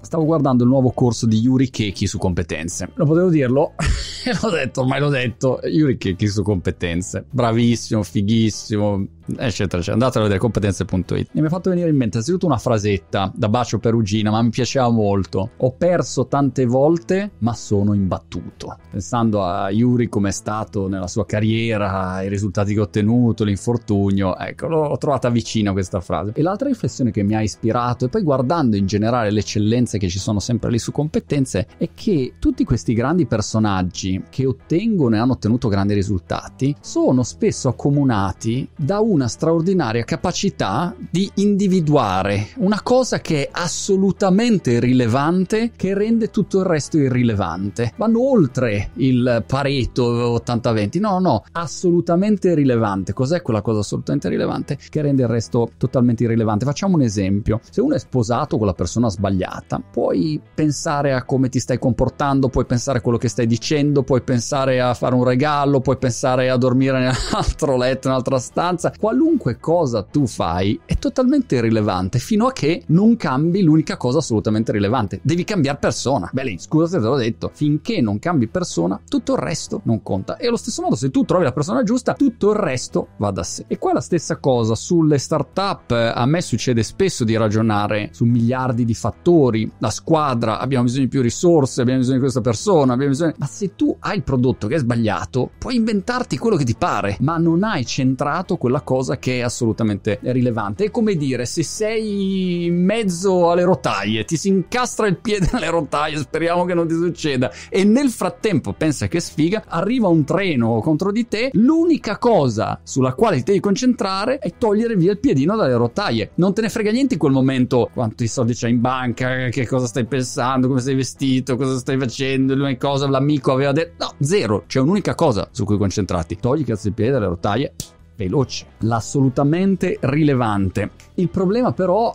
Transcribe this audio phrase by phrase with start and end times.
[0.00, 2.90] Stavo guardando il nuovo corso di Yuri Keki su competenze.
[2.94, 3.74] Non potevo dirlo
[4.42, 5.60] l'ho detto, ormai l'ho detto.
[5.62, 7.24] Yuri Keki su competenze.
[7.30, 9.92] Bravissimo, fighissimo, eccetera, eccetera.
[9.92, 11.30] Andate a vedere competenze.it.
[11.32, 14.50] E mi ha fatto venire in mente anzitutto una frasetta da Bacio Perugina, ma mi
[14.50, 15.50] piaceva molto.
[15.56, 18.76] Ho perso tante volte, ma sono imbattuto.
[18.90, 24.36] Pensando a Yuri come è stato nella sua carriera, i risultati che ha ottenuto, l'infortunio,
[24.36, 26.32] ecco, l'ho trovata vicina questa frase.
[26.34, 29.42] E l'altra riflessione che mi ha ispirato, e poi guardando in generale le
[29.90, 34.46] eccellenze che ci sono sempre lì su competenze, è che tutti questi grandi personaggi che
[34.46, 42.48] ottengono e hanno ottenuto grandi risultati sono spesso accomunati da una straordinaria capacità di individuare
[42.56, 47.92] una cosa che è assolutamente rilevante che rende tutto il resto irrilevante.
[47.96, 53.12] Vanno oltre il Pareto 80-20, no, no, assolutamente rilevante.
[53.12, 56.64] Cos'è quella cosa assolutamente rilevante che rende il resto totalmente irrilevante?
[56.64, 57.60] Facciamo un esempio.
[57.70, 62.48] Se uno è sposato con la persona sbagliata, puoi pensare a come ti stai comportando,
[62.48, 66.50] puoi pensare a quello che stai dicendo, puoi pensare a fare un regalo, puoi pensare
[66.50, 72.46] a dormire nell'altro letto, in un'altra stanza qualunque cosa tu fai è totalmente irrilevante fino
[72.46, 75.20] a che non cambi l'unica cosa assolutamente rilevante.
[75.22, 76.28] Devi cambiare persona.
[76.32, 80.02] Beh, lì, scusa se te l'ho detto, finché non cambi persona, tutto il resto non
[80.02, 80.36] conta.
[80.36, 83.42] E allo stesso modo, se tu trovi la persona giusta, tutto il resto va da
[83.42, 83.64] sé.
[83.66, 85.90] E qua la stessa cosa sulle startup.
[85.90, 89.69] A me succede spesso di ragionare su miliardi di fattori.
[89.78, 93.34] La squadra, abbiamo bisogno di più risorse, abbiamo bisogno di questa persona, abbiamo bisogno.
[93.38, 97.16] Ma se tu hai il prodotto che è sbagliato, puoi inventarti quello che ti pare,
[97.20, 100.84] ma non hai centrato quella cosa che è assolutamente rilevante.
[100.84, 105.70] È come dire, se sei in mezzo alle rotaie, ti si incastra il piede nelle
[105.70, 110.80] rotaie, speriamo che non ti succeda, e nel frattempo, pensa che sfiga, arriva un treno
[110.80, 115.56] contro di te, l'unica cosa sulla quale ti devi concentrare è togliere via il piedino
[115.56, 116.30] dalle rotaie.
[116.34, 119.86] Non te ne frega niente in quel momento quanti soldi c'hai in banca, che cosa
[119.86, 124.04] stai pensando, come sei vestito, cosa stai facendo, l'unica cosa l'amico aveva detto.
[124.04, 126.38] No, zero, c'è un'unica cosa su cui concentrarti.
[126.38, 127.72] Togli cazzo il piede dalle rotaie
[128.16, 130.90] veloce, l'assolutamente rilevante.
[131.14, 132.12] Il problema però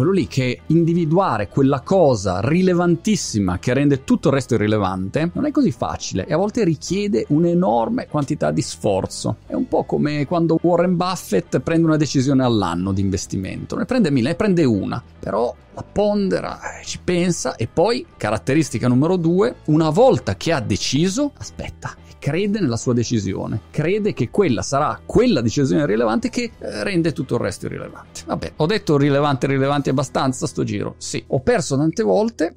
[0.00, 5.50] quello lì che individuare quella cosa rilevantissima che rende tutto il resto irrilevante non è
[5.50, 9.36] così facile e a volte richiede un'enorme quantità di sforzo.
[9.46, 14.10] È un po' come quando Warren Buffett prende una decisione all'anno di investimento, ne prende
[14.10, 16.58] mille, ne prende una, però la pondera,
[16.90, 22.76] ci pensa e poi, caratteristica numero due, una volta che ha deciso, aspetta, crede nella
[22.76, 27.66] sua decisione, crede che quella sarà quella decisione rilevante che eh, rende tutto il resto
[27.66, 28.22] irrilevante.
[28.26, 30.96] Vabbè, ho detto rilevante, rilevante abbastanza sto giro.
[30.98, 32.56] Sì, ho perso tante volte,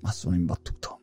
[0.00, 1.00] ma sono imbattuto.